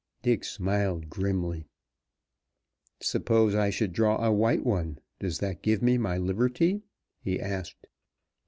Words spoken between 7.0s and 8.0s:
he asked.